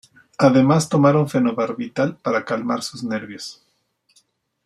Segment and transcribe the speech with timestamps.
[0.39, 3.61] Además tomaron fenobarbital para calmar sus nervios.